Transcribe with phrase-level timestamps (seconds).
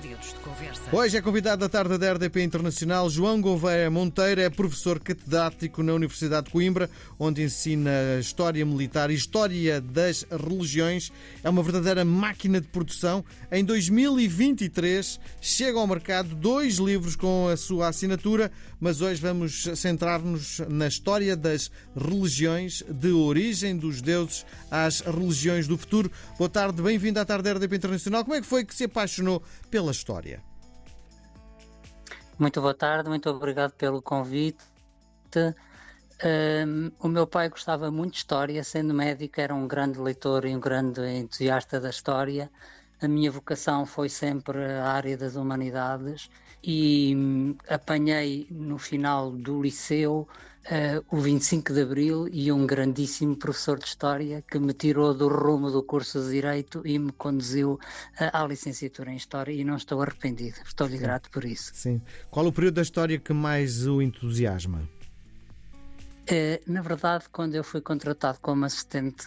[0.00, 0.82] dedos de conversa.
[0.90, 5.92] Hoje é convidado da tarde da RDP Internacional João Gouveia Monteiro, é professor catedrático na
[5.92, 6.88] Universidade de Coimbra,
[7.18, 11.12] onde ensina História Militar e História das Religiões.
[11.44, 13.22] É uma verdadeira máquina de produção.
[13.52, 20.60] Em 2023 chegam ao mercado dois livros com a sua assinatura, mas hoje vamos centrar-nos
[20.68, 26.10] na história das religiões, de origem dos deuses às religiões do futuro.
[26.38, 28.24] Boa tarde, bem-vindo à tarde da RDP Internacional.
[28.24, 30.42] Como é que foi que se apaixonou pela história?
[32.38, 34.64] Muito boa tarde, muito obrigado pelo convite.
[37.00, 40.60] O meu pai gostava muito de história, sendo médico, era um grande leitor e um
[40.60, 42.50] grande entusiasta da história.
[43.00, 46.30] A minha vocação foi sempre a área das humanidades
[46.62, 50.28] e hum, apanhei no final do liceu
[50.66, 55.28] uh, o 25 de Abril e um grandíssimo professor de História que me tirou do
[55.28, 57.78] rumo do curso de Direito e me conduziu uh,
[58.32, 60.58] à licenciatura em História e não estou arrependido.
[60.64, 61.72] Estou-lhe grato por isso.
[61.74, 62.00] Sim.
[62.30, 64.88] Qual o período da história que mais o entusiasma?
[66.30, 69.26] Uh, na verdade, quando eu fui contratado como assistente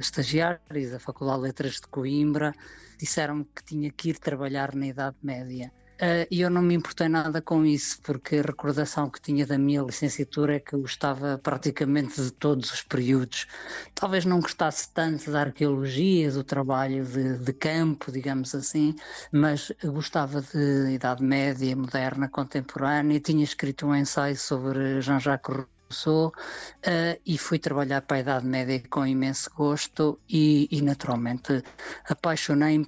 [0.00, 0.60] estagiário
[0.90, 2.52] da Faculdade de Letras de Coimbra,
[2.98, 5.72] disseram-me que tinha que ir trabalhar na Idade Média.
[6.00, 9.58] Uh, e eu não me importei nada com isso, porque a recordação que tinha da
[9.58, 13.46] minha licenciatura é que eu gostava praticamente de todos os períodos.
[13.94, 18.94] Talvez não gostasse tanto da arqueologia, do trabalho de, de campo, digamos assim,
[19.30, 23.20] mas gostava de Idade Média, moderna, contemporânea.
[23.20, 28.82] Tinha escrito um ensaio sobre Jean-Jacques Rousseau uh, e fui trabalhar para a Idade Média
[28.88, 31.62] com imenso gosto e, e naturalmente
[32.08, 32.86] apaixonei-me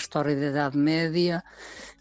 [0.00, 1.42] história da Idade Média.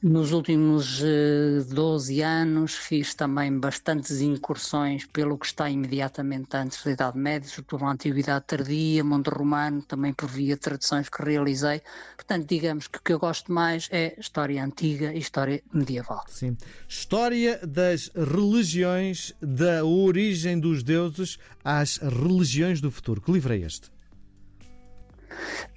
[0.02, 6.84] Nos últimos uh, eh, 12 anos fiz também bastantes incursões pelo que está imediatamente antes
[6.84, 11.82] da Idade Média, sobretudo a Antiguidade Tardia, Mundo Romano, também por via traduções que realizei.
[12.18, 16.26] Portanto, digamos que o que eu gosto mais é história antiga e história medieval.
[16.28, 16.58] Sim.
[16.86, 23.22] História das religiões, da origem dos deuses às religiões do futuro.
[23.22, 23.94] Que livro é este?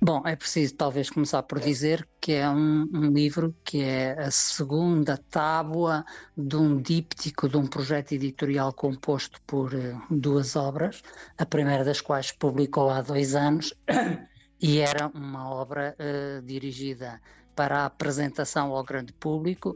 [0.01, 4.31] Bom, é preciso talvez começar por dizer que é um, um, livro que é a
[4.31, 6.05] segunda tábua
[6.37, 11.03] de um díptico de um projeto editorial composto por uh, duas obras,
[11.39, 13.73] a primeira das quais publicou há dois anos
[14.61, 17.21] e era uma obra uh, dirigida
[17.55, 19.75] para a apresentação ao grande público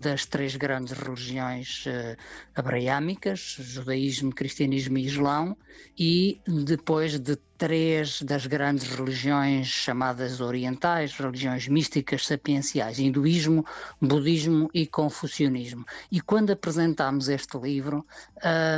[0.00, 2.16] das três grandes religiões uh,
[2.54, 5.56] abraâmicas, judaísmo, cristianismo e islão,
[5.98, 13.64] e depois de três das grandes religiões chamadas orientais, religiões místicas sapienciais, hinduísmo,
[14.00, 15.84] budismo e confucionismo.
[16.12, 18.04] E quando apresentámos este livro,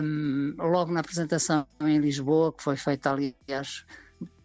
[0.03, 3.85] um, logo na apresentação em Lisboa, que foi feita, aliás,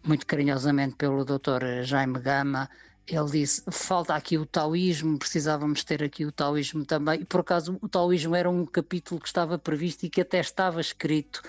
[0.02, 1.82] muito carinhosamente pelo Dr.
[1.82, 2.68] Jaime Gama,
[3.06, 7.20] ele disse: falta aqui o taoísmo, precisávamos ter aqui o taoísmo também.
[7.20, 10.80] E por acaso o taoísmo era um capítulo que estava previsto e que até estava
[10.80, 11.42] escrito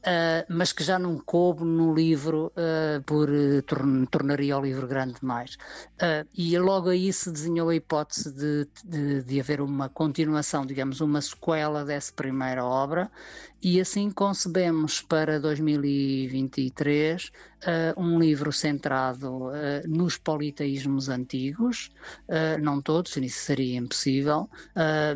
[0.00, 3.62] uh, mas que já não coube no livro, uh, por uh,
[4.10, 5.56] tornaria o livro grande demais.
[6.36, 11.20] e logo aí se desenhou a hipótese de, de, de, haver uma continuação, digamos, uma
[11.20, 13.10] sequela dessa primeira obra,
[13.62, 17.30] e assim concebemos para 2023
[17.96, 19.50] um livro centrado
[19.86, 21.90] nos politeísmos antigos,
[22.62, 24.48] não todos, isso seria impossível,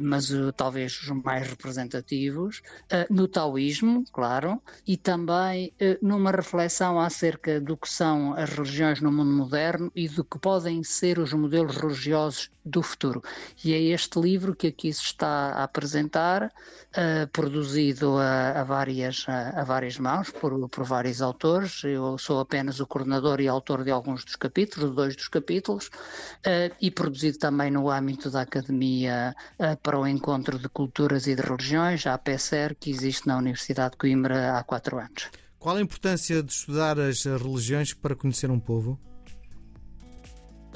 [0.03, 2.60] mas talvez os mais representativos,
[3.09, 9.12] no taoísmo, claro, e também eh, numa reflexão acerca do que são as religiões no
[9.12, 13.22] mundo moderno e do que podem ser os modelos religiosos do futuro.
[13.62, 19.24] E é este livro que aqui se está a apresentar, uh, produzido a, a várias,
[19.28, 21.82] a, a, várias mãos, por, por vários autores.
[21.84, 26.74] Eu sou apenas o coordenador e autor de alguns dos capítulos, dois dos capítulos, uh,
[26.80, 31.42] e produzido também no âmbito da Academia uh, para o Encontro de Culturas e de
[31.42, 35.30] Religiões, a APSER, que existe na Universidade de Coimbra há quatro anos.
[35.58, 39.00] Qual a importância de estudar as religiões para conhecer um povo?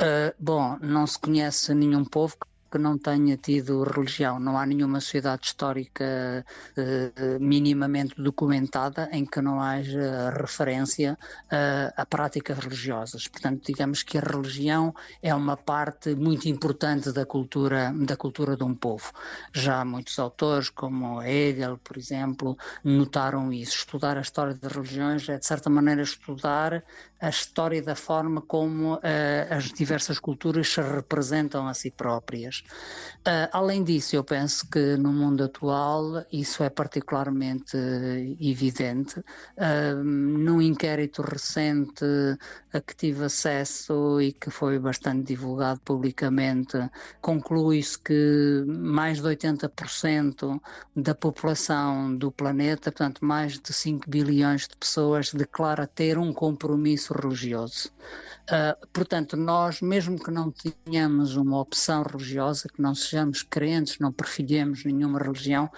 [0.00, 2.46] Uh, bom, não se conhece nenhum povo que
[2.76, 4.38] não tenha tido religião.
[4.38, 6.44] Não há nenhuma sociedade histórica
[6.76, 13.28] uh, minimamente documentada em que não haja referência uh, a práticas religiosas.
[13.28, 18.64] Portanto, digamos que a religião é uma parte muito importante da cultura da cultura de
[18.64, 19.12] um povo.
[19.52, 23.76] Já muitos autores, como Hegel, por exemplo, notaram isso.
[23.76, 26.82] Estudar a história das religiões é de certa maneira estudar
[27.20, 29.00] a história da forma como uh,
[29.50, 32.57] as diversas culturas se representam a si próprias.
[33.28, 37.76] Uh, além disso, eu penso que no mundo atual isso é particularmente
[38.40, 39.18] evidente.
[39.20, 42.04] Uh, num inquérito recente
[42.72, 46.78] a que tive acesso e que foi bastante divulgado publicamente,
[47.20, 50.60] conclui-se que mais de 80%
[50.96, 57.12] da população do planeta, portanto mais de 5 bilhões de pessoas, declara ter um compromisso
[57.12, 57.90] religioso.
[58.48, 64.12] Uh, portanto, nós, mesmo que não tenhamos uma opção religiosa, que não sejamos crentes, não
[64.12, 65.70] perfilhemos nenhuma religião,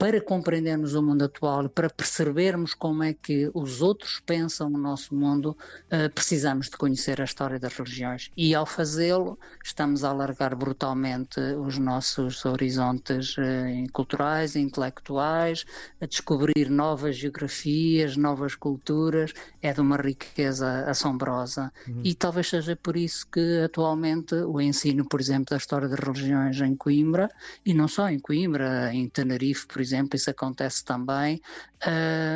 [0.00, 5.14] para compreendermos o mundo atual, para percebermos como é que os outros pensam o nosso
[5.14, 5.54] mundo,
[5.92, 8.30] uh, precisamos de conhecer a história das religiões.
[8.34, 15.66] E ao fazê-lo, estamos a alargar brutalmente os nossos horizontes uh, culturais, intelectuais,
[16.00, 19.34] a descobrir novas geografias, novas culturas.
[19.60, 21.70] É de uma riqueza assombrosa.
[21.86, 22.00] Uhum.
[22.02, 26.58] E talvez seja por isso que atualmente o ensino, por exemplo, da história das religiões
[26.58, 27.30] em Coimbra,
[27.66, 31.40] e não só em Coimbra, em Tenerife, por exemplo, exemplo, isso acontece também,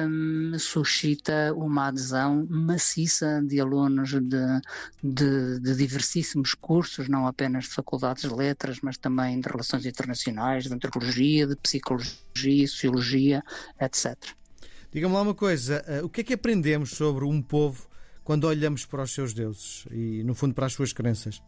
[0.09, 4.21] um, suscita uma adesão maciça de alunos de,
[5.03, 10.65] de, de, diversíssimos cursos, não apenas de faculdades de letras, mas também de relações internacionais,
[10.65, 13.43] de antropologia, de psicologia, sociologia,
[13.81, 14.17] etc.
[14.93, 17.89] Diga-me lá uma coisa, uh, o que é que aprendemos sobre um povo
[18.23, 21.43] quando olhamos para os seus deuses e, no fundo, para as suas crenças?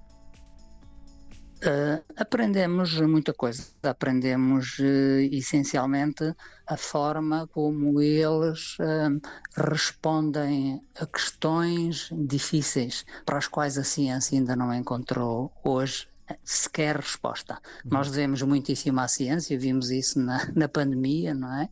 [1.65, 3.65] Uh, aprendemos muita coisa.
[3.83, 6.35] Aprendemos uh, essencialmente
[6.67, 9.19] a forma como eles uh,
[9.57, 16.07] respondem a questões difíceis para as quais a ciência ainda não encontrou hoje
[16.45, 17.55] sequer resposta.
[17.85, 17.93] Uhum.
[17.93, 21.69] Nós devemos muitíssimo à ciência, vimos isso na, na pandemia, não é?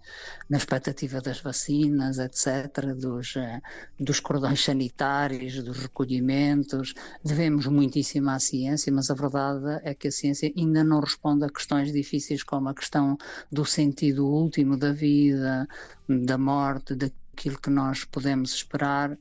[0.48, 3.60] Na expectativa das vacinas, etc., dos, uh,
[3.98, 10.12] dos cordões sanitários, dos recolhimentos, devemos muitíssimo à ciência, mas a verdade é que a
[10.12, 13.16] ciência ainda não responde a questões difíceis como a questão
[13.50, 15.68] do sentido último da vida,
[16.08, 19.18] da morte, da aquilo que nós podemos esperar.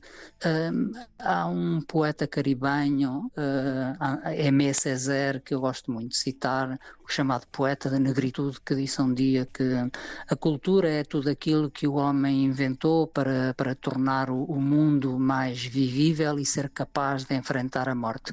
[1.18, 7.46] Há um poeta caribenho, uh, Aimé Césaire, que eu gosto muito de citar, o chamado
[7.48, 9.64] poeta da negritude, que disse um dia que
[10.28, 15.18] a cultura é tudo aquilo que o homem inventou para, para tornar o, o mundo
[15.18, 18.32] mais vivível e ser capaz de enfrentar a morte.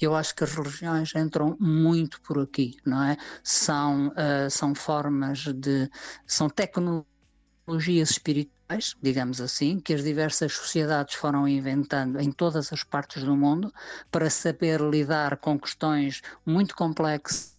[0.00, 3.16] Eu acho que as religiões entram muito por aqui, não é?
[3.44, 5.88] São, uh, são formas de.
[6.26, 8.59] são tecnologias espirituais
[9.02, 13.72] digamos assim, que as diversas sociedades foram inventando em todas as partes do mundo
[14.10, 17.56] para saber lidar com questões muito complexas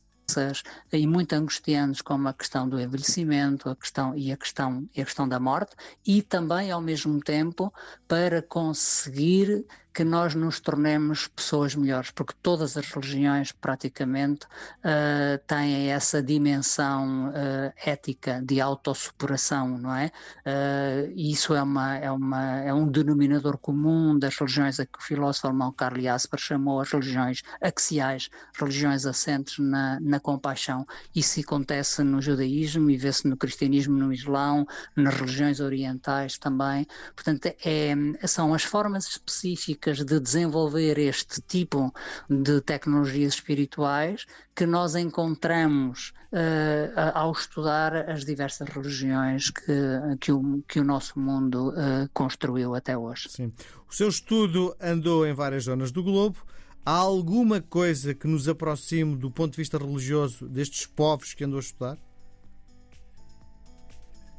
[0.93, 5.05] e muito angustiantes como a questão do envelhecimento a questão, e, a questão, e a
[5.05, 5.75] questão da morte
[6.07, 7.73] e também ao mesmo tempo
[8.07, 15.91] para conseguir que nós nos tornemos pessoas melhores, porque todas as religiões praticamente uh, têm
[15.91, 20.11] essa dimensão uh, ética de autossuperação, não é?
[20.45, 25.01] Uh, isso é, uma, é, uma, é um denominador comum das religiões a que o
[25.01, 30.85] filósofo alemão Karl Jasper chamou as religiões axiais, religiões assentes na, na compaixão.
[31.13, 34.65] Isso acontece no judaísmo e vê-se no cristianismo, no islão,
[34.95, 36.87] nas religiões orientais também.
[37.13, 37.93] Portanto, é,
[38.25, 41.93] são as formas específicas de desenvolver este tipo
[42.29, 44.25] de tecnologias espirituais
[44.55, 49.73] que nós encontramos uh, ao estudar as diversas religiões que,
[50.19, 53.29] que, o, que o nosso mundo uh, construiu até hoje.
[53.29, 53.51] Sim.
[53.89, 56.37] O seu estudo andou em várias zonas do globo.
[56.85, 61.57] Há alguma coisa que nos aproxime do ponto de vista religioso destes povos que andou
[61.57, 61.97] a estudar?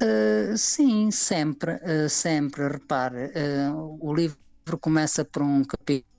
[0.01, 2.67] Uh, sim, sempre, uh, sempre.
[2.67, 3.31] Repare,
[3.69, 4.37] uh, o livro
[4.79, 6.12] começa por um capítulo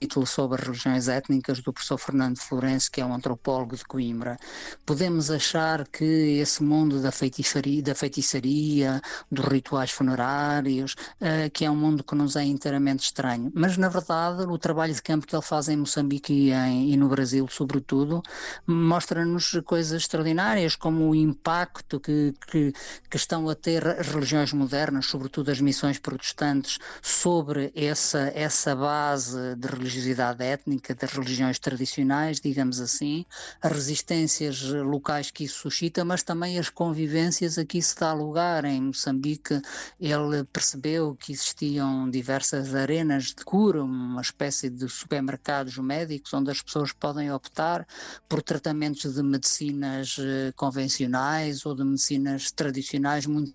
[0.00, 4.38] capítulo sobre as religiões étnicas do professor Fernando Florencio, que é um antropólogo de Coimbra.
[4.86, 11.70] Podemos achar que esse mundo da feitiçaria, da feitiçaria dos rituais funerários, uh, que é
[11.70, 13.52] um mundo que nos é inteiramente estranho.
[13.54, 16.96] Mas, na verdade, o trabalho de campo que ele faz em Moçambique e, em, e
[16.96, 18.22] no Brasil, sobretudo,
[18.66, 22.72] mostra-nos coisas extraordinárias, como o impacto que, que,
[23.10, 29.54] que estão a ter as religiões modernas, sobretudo as missões protestantes, sobre essa, essa base
[29.56, 33.26] de religião religiosidade étnica das religiões tradicionais, digamos assim,
[33.60, 38.64] as resistências locais que isso suscita, mas também as convivências a que isso dá lugar.
[38.64, 39.60] Em Moçambique,
[39.98, 46.62] ele percebeu que existiam diversas arenas de cura, uma espécie de supermercados médicos onde as
[46.62, 47.86] pessoas podem optar
[48.28, 53.54] por tratamentos de medicinas eh, convencionais ou de medicinas tradicionais muito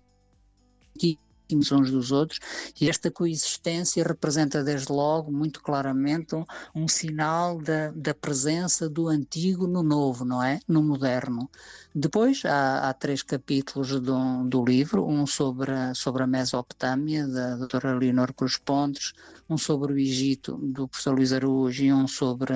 [1.54, 2.40] uns dos outros,
[2.80, 9.08] e esta coexistência representa desde logo muito claramente um, um sinal da, da, presença do
[9.08, 10.60] antigo no novo, não é?
[10.66, 11.48] No moderno.
[11.94, 17.56] Depois há, há três capítulos do, do, livro, um sobre a, sobre a Mesopotâmia, da
[17.56, 19.12] doutora Leonor Cruz Pontes,
[19.48, 22.54] um sobre o Egito, do professor Luís Araújo, e um sobre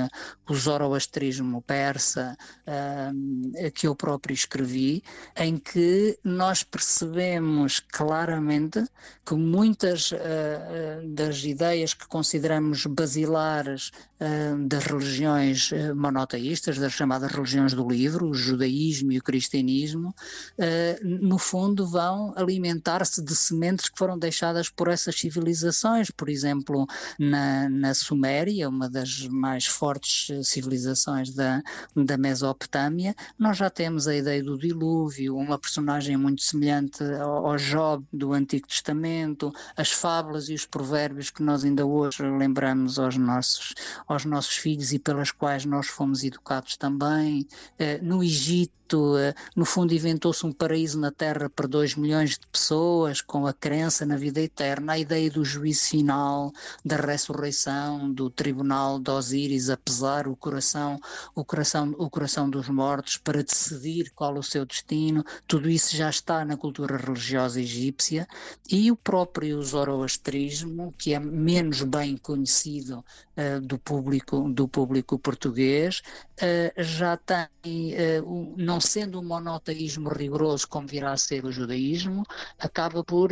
[0.49, 5.03] o zoroastrismo persa, uh, que eu próprio escrevi,
[5.37, 8.85] em que nós percebemos claramente
[9.25, 10.17] que muitas uh,
[11.09, 18.35] das ideias que consideramos basilares uh, das religiões monoteístas, das chamadas religiões do livro, o
[18.35, 20.15] judaísmo e o cristianismo,
[21.03, 26.80] no fundo vão alimentar-se de sementes que foram deixadas por essas civilizações, por exemplo,
[27.19, 31.63] na, na Suméria, uma das mais fortes civilizações da,
[31.95, 37.57] da Mesopotâmia, nós já temos a ideia do dilúvio, uma personagem muito semelhante ao, ao
[37.57, 43.17] Job do Antigo Testamento, as fábulas e os provérbios que nós ainda hoje lembramos aos
[43.17, 43.75] nossos,
[44.07, 47.47] aos nossos filhos e pelas quais nós fomos educados também.
[47.79, 52.47] Eh, no Egito, eh, no fundo, inventou-se um paraíso na Terra para 2 milhões de
[52.47, 56.53] pessoas, com a crença na vida eterna, a ideia do juízo final,
[56.85, 60.99] da ressurreição, do tribunal de Osíris, a pesar o coração,
[61.35, 65.25] o coração, o coração dos mortos para decidir qual o seu destino.
[65.47, 68.27] Tudo isso já está na cultura religiosa egípcia
[68.71, 73.05] e o próprio zoroastrismo, que é menos bem conhecido
[73.37, 76.03] uh, do público do público português,
[76.41, 82.25] uh, já tem uh, não sendo um monoteísmo rigoroso como virá a ser o judaísmo,
[82.59, 83.31] acaba por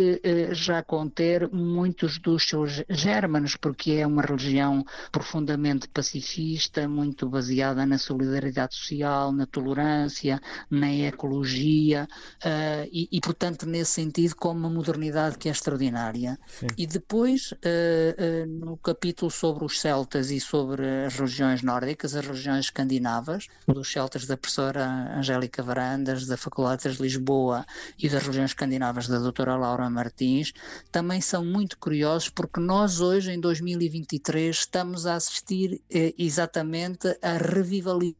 [0.53, 2.83] já conter muitos dos seus
[3.29, 10.93] gérmenes, porque é uma religião profundamente pacifista, muito baseada na solidariedade social, na tolerância, na
[10.93, 12.09] ecologia
[12.45, 16.39] uh, e, e, portanto, nesse sentido, com uma modernidade que é extraordinária.
[16.47, 16.67] Sim.
[16.77, 22.25] E depois, uh, uh, no capítulo sobre os celtas e sobre as religiões nórdicas, as
[22.25, 27.65] religiões escandinavas, dos celtas da professora Angélica Angélica Varandas, da Faculdade de Lisboa
[27.99, 30.53] e das Religiões Escandinavas, da doutora Laura Martins,
[30.91, 37.37] também são muito curiosos porque nós hoje, em 2023, estamos a assistir eh, exatamente a
[37.37, 38.17] revivalismo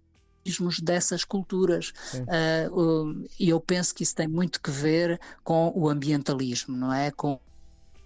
[0.83, 1.93] dessas culturas.
[2.15, 7.11] Uh, e eu penso que isso tem muito que ver com o ambientalismo, não é?
[7.11, 7.39] Com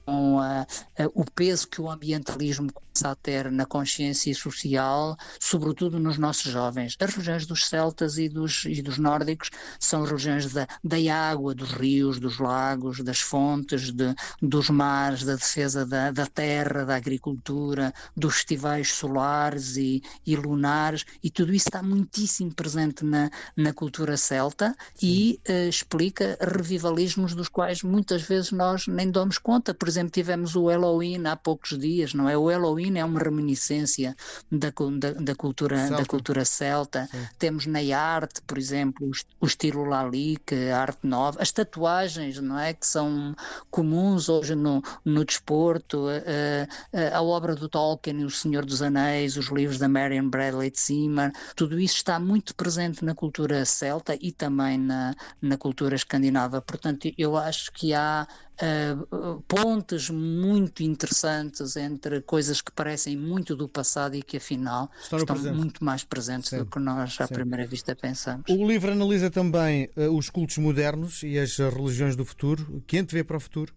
[0.04, 0.66] com a, a,
[1.14, 6.96] o peso que o ambientalismo começa a ter na consciência social, sobretudo nos nossos jovens.
[7.00, 11.72] As religiões dos celtas e dos, e dos nórdicos são religiões da, da água, dos
[11.72, 17.92] rios, dos lagos, das fontes, de, dos mares, da defesa da, da terra, da agricultura,
[18.16, 24.16] dos festivais solares e, e lunares, e tudo isso está muitíssimo presente na, na cultura
[24.16, 25.06] celta Sim.
[25.06, 29.72] e uh, explica revivalismos dos quais muitas vezes nós nem damos conta.
[29.72, 32.36] Por exemplo, tivemos o Halloween há poucos dias, não é?
[32.36, 34.16] O Halloween é uma reminiscência
[34.50, 35.96] da, da, da cultura, celta.
[35.96, 37.08] da cultura celta.
[37.10, 37.28] Sim.
[37.38, 42.72] Temos na arte, por exemplo, o estilo Lalique, a arte nova, as tatuagens, não é?
[42.72, 43.34] Que são
[43.70, 49.36] comuns hoje no, no desporto, a, a, a obra do Tolkien, O Senhor dos Anéis,
[49.36, 54.16] os livros da Marion Bradley de Zimmer, tudo isso está muito presente na cultura celta
[54.20, 56.60] e também na, na cultura escandinava.
[56.60, 58.26] Portanto, eu acho que há
[58.60, 65.18] uh, pontes muito interessantes entre coisas que parecem muito do passado e que afinal estão,
[65.18, 68.44] estão muito mais presentes do que nós à primeira vista pensamos.
[68.48, 72.82] O livro analisa também uh, os cultos modernos e as religiões do futuro.
[72.86, 73.74] Quem te vê para o futuro?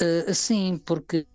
[0.00, 1.26] Uh, sim, porque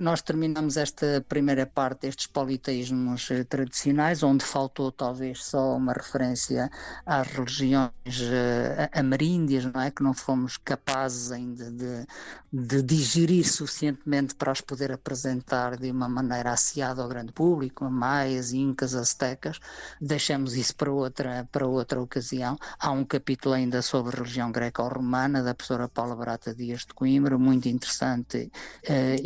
[0.00, 6.68] nós terminamos esta primeira parte destes politeísmos eh, tradicionais, onde faltou talvez só uma referência
[7.06, 9.90] às religiões eh, ameríndias, não é?
[9.90, 12.06] Que não fomos capazes ainda de,
[12.52, 18.52] de digerir suficientemente para as poder apresentar de uma maneira asseada ao grande público, maias,
[18.52, 19.60] incas, aztecas.
[20.00, 22.58] Deixamos isso para outra, para outra ocasião.
[22.78, 27.68] Há um capítulo ainda sobre religião greco-romana, da professora Paula Barata Dias de Coimbra, muito
[27.68, 28.50] interessante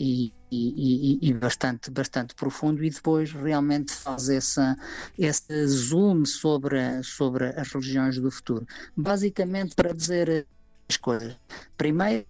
[0.03, 4.77] e, e, e, bastante, bastante profundo, e depois realmente faz essa,
[5.17, 8.67] esse zoom sobre, sobre as religiões do futuro.
[8.97, 10.47] Basicamente para dizer
[10.89, 11.37] as coisas.
[11.77, 12.27] Primeiro,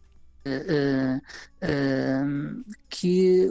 [0.47, 1.17] uh,
[1.65, 3.49] uh, que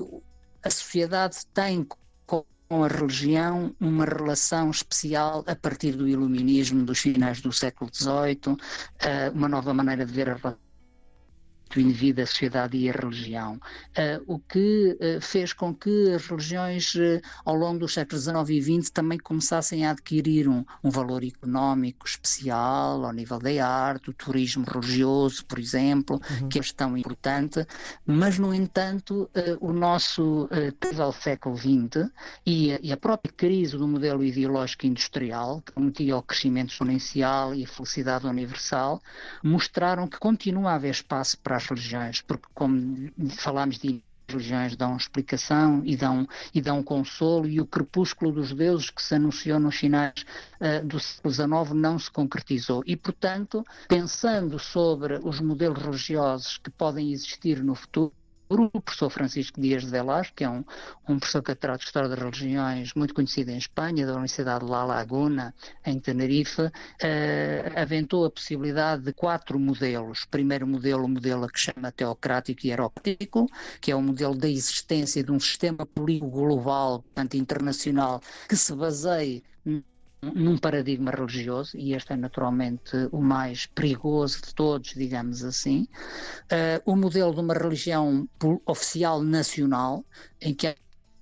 [0.63, 1.84] a sociedade tem
[2.28, 8.56] com a religião uma relação especial a partir do iluminismo dos finais do século XVIII,
[9.34, 10.71] uma nova maneira de ver a relação
[11.80, 16.96] indivíduo, a sociedade e a religião, uh, o que uh, fez com que as religiões
[16.96, 21.24] uh, ao longo dos séculos XIX e XX também começassem a adquirir um, um, valor
[21.24, 26.50] económico especial ao nível da arte, o turismo religioso, por exemplo, uhum.
[26.50, 27.66] que é tão importante,
[28.06, 30.48] mas no entanto o nosso
[31.00, 32.10] ao século XX
[32.46, 37.63] e, e, a própria crise do modelo ideológico industrial, que prometia o crescimento exponencial e
[37.63, 39.01] a felicidade universal,
[39.44, 44.96] mostraram que continua a haver espaço para as religiões, porque, como falámos de religiões dão
[44.96, 49.75] explicação e dão, e dão consolo, e o crepúsculo dos deuses que se anunciou nos
[49.75, 50.25] finais
[50.60, 52.82] uh, do século XIX não se concretizou.
[52.86, 58.13] E, portanto, pensando sobre os modelos religiosos que podem existir no futuro,
[58.60, 60.63] o professor Francisco Dias de Velasco, que é um,
[61.08, 64.84] um professor catedrático de História das Religiões muito conhecido em Espanha, da Universidade de La
[64.84, 65.53] Laguna,
[65.86, 66.72] em Tenerife, uh,
[67.75, 70.25] aventou a possibilidade de quatro modelos.
[70.25, 73.48] Primeiro modelo, o modelo que chama teocrático e aeróptico,
[73.79, 78.75] que é o modelo da existência de um sistema político global, portanto internacional, que se
[78.75, 79.43] baseie
[80.22, 85.88] num paradigma religioso, e este é naturalmente o mais perigoso de todos, digamos assim,
[86.44, 88.30] uh, o modelo de uma religião
[88.66, 90.06] oficial nacional,
[90.40, 90.75] em que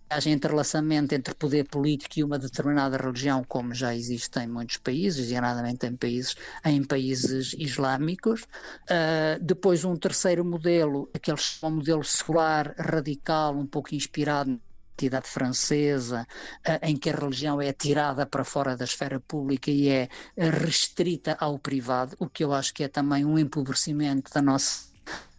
[0.10, 5.22] haja entrelaçamento entre poder político e uma determinada religião, como já existe em muitos países,
[5.22, 8.42] designadamente em países, em países islâmicos.
[8.42, 14.60] Uh, depois um terceiro modelo, aquele modelo secular radical, um pouco inspirado
[15.00, 16.28] identidade francesa,
[16.64, 20.50] eh, em que a religião é tirada para fora da esfera pública e é eh,
[20.50, 24.90] restrita ao privado, o que eu acho que é também um empobrecimento da nossa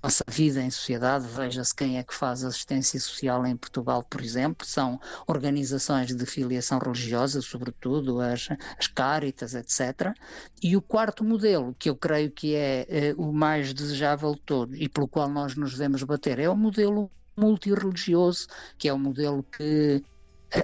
[0.02, 4.66] nossa vida em sociedade, veja-se quem é que faz assistência social em Portugal, por exemplo,
[4.66, 8.48] são organizações de filiação religiosa, sobretudo as,
[8.78, 10.14] as Caritas, etc.
[10.62, 14.80] E o quarto modelo, que eu creio que é, é o mais desejável de todos
[14.80, 18.46] e pelo qual nós nos devemos bater, é o modelo multirreligioso,
[18.78, 20.02] que é o um modelo que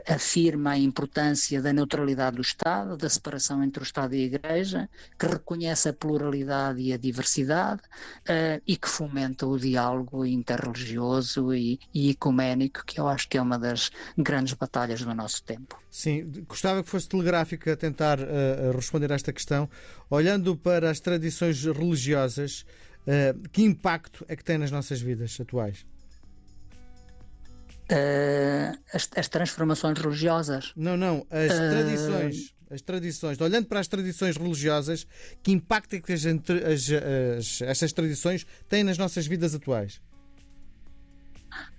[0.09, 4.89] afirma a importância da neutralidade do Estado, da separação entre o Estado e a Igreja,
[5.19, 11.79] que reconhece a pluralidade e a diversidade uh, e que fomenta o diálogo interreligioso e,
[11.95, 15.81] e ecuménico, que eu acho que é uma das grandes batalhas do nosso tempo.
[15.91, 19.69] Sim, gostava que fosse telegráfico a tentar uh, responder a esta questão.
[20.11, 22.67] Olhando para as tradições religiosas,
[23.07, 25.87] uh, que impacto é que tem nas nossas vidas atuais?
[27.91, 30.73] Uh, as, as, transformações religiosas.
[30.75, 31.71] Não, não, as uh...
[31.71, 32.57] tradições.
[32.69, 35.07] As tradições, olhando para as tradições religiosas,
[35.41, 36.91] que impacto é que as, as,
[37.39, 40.01] as, essas tradições têm nas nossas vidas atuais?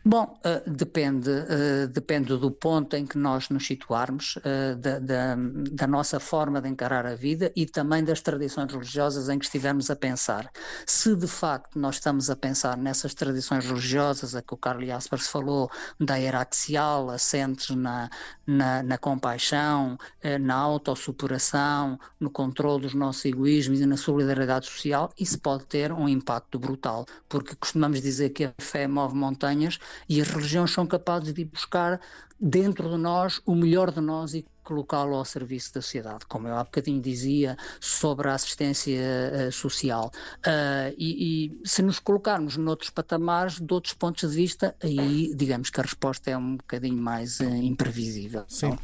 [0.10, 5.36] Bom, uh, depende, uh, depende do ponto em que nós nos situarmos, uh, da, da,
[5.70, 9.92] da, nossa forma de encarar a vida e também das tradições religiosas em que estivermos
[9.92, 10.50] a pensar.
[10.86, 15.28] Se de facto nós estamos a pensar nessas tradições religiosas a que o Carlos Jaspers
[15.28, 18.10] falou, da era axial, assentes na,
[18.46, 19.98] na, na compaixão,
[20.40, 26.08] na autossuperação, no controle dos nossos egoísmos e na solidariedade social, isso pode ter um
[26.08, 31.34] impacto brutal, porque costumamos dizer que a fé move montanhas e as religiões são capazes
[31.34, 32.00] de buscar
[32.40, 36.56] dentro de nós o melhor de nós e colocá-lo ao serviço da sociedade, como eu
[36.58, 40.12] há bocadinho dizia sobre a assistência uh, social.
[40.40, 45.70] Uh, e, e, se nos colocarmos noutros patamares, de outros pontos de vista, aí digamos
[45.70, 48.44] que a resposta é um bocadinho mais uh, imprevisível.
[48.50, 48.68] Sim.
[48.68, 48.80] Então,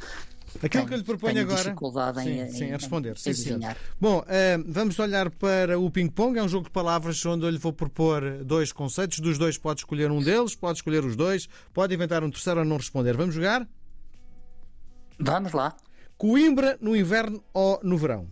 [0.62, 1.64] Aquilo que eu lhe proponho agora.
[1.64, 3.18] Dificuldade sim, em, sim, em, a responder.
[3.18, 3.60] Sim, sim.
[4.00, 4.24] Bom, uh,
[4.68, 6.38] vamos olhar para o ping-pong.
[6.38, 9.20] É um jogo de palavras onde eu lhe vou propor dois conceitos.
[9.20, 12.66] Dos dois, pode escolher um deles, pode escolher os dois, pode inventar um terceiro ou
[12.66, 13.16] não responder.
[13.16, 13.68] Vamos jogar?
[15.20, 15.76] Vamos lá.
[16.18, 18.28] Coimbra no inverno ou no verão?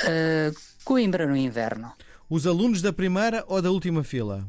[0.00, 1.92] Uh, Coimbra no inverno.
[2.30, 4.46] Os alunos da primeira ou da última fila?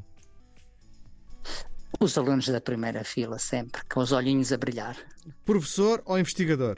[2.00, 4.96] Os alunos da primeira fila, sempre, com os olhinhos a brilhar.
[5.44, 6.78] Professor ou investigador?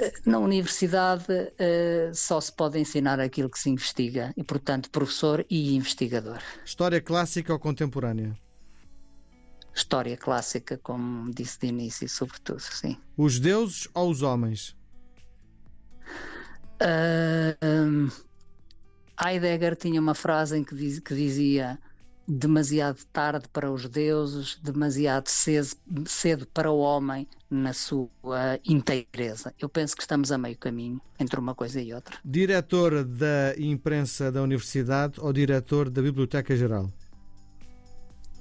[0.00, 5.44] Eh, na universidade uh, só se pode ensinar aquilo que se investiga e, portanto, professor
[5.50, 6.40] e investigador.
[6.64, 8.38] História clássica ou contemporânea?
[9.74, 12.96] História clássica, como disse de início, sobretudo, sim.
[13.16, 14.76] Os deuses ou os homens?
[16.80, 18.08] Uh, um,
[19.20, 21.78] Heidegger tinha uma frase em que, diz, que dizia
[22.28, 29.54] demasiado tarde para os deuses, demasiado cedo, cedo para o homem na sua inteireza.
[29.58, 32.18] Eu penso que estamos a meio caminho entre uma coisa e outra.
[32.22, 36.92] Diretor da imprensa da universidade ou diretor da Biblioteca Geral?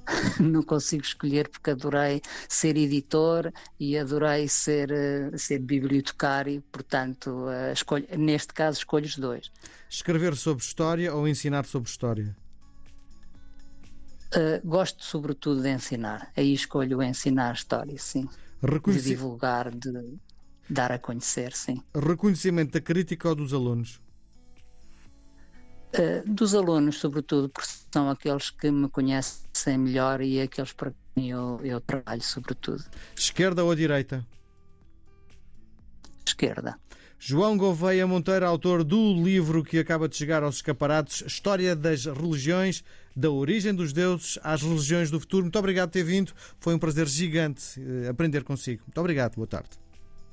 [0.39, 7.71] não consigo escolher porque adorei ser editor e adorei ser, uh, ser bibliotecário, portanto, uh,
[7.73, 9.51] escolho, neste caso escolho os dois.
[9.89, 12.35] Escrever sobre história ou ensinar sobre história?
[14.35, 16.31] Uh, gosto sobretudo de ensinar.
[16.35, 18.27] Aí escolho ensinar história, sim.
[18.61, 19.03] Reconheci...
[19.03, 20.17] De divulgar, de
[20.69, 21.81] dar a conhecer, sim.
[21.95, 24.01] Reconhecimento da crítica ou dos alunos?
[25.93, 31.29] Uh, dos alunos, sobretudo, porque são aqueles que me conhecem melhor e aqueles para quem
[31.29, 32.83] eu, eu trabalho, sobretudo.
[33.15, 34.25] Esquerda ou direita?
[36.25, 36.77] Esquerda.
[37.19, 42.83] João Gouveia Monteiro, autor do livro que acaba de chegar aos escaparates, História das Religiões,
[43.15, 45.43] da origem dos deuses às religiões do futuro.
[45.43, 46.31] Muito obrigado por ter vindo.
[46.59, 48.83] Foi um prazer gigante eh, aprender consigo.
[48.85, 49.35] Muito obrigado.
[49.35, 49.69] Boa tarde.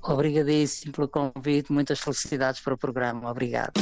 [0.03, 1.73] Obrigadíssimo pelo convite.
[1.73, 3.31] Muitas felicidades para o programa.
[3.31, 3.81] Obrigado.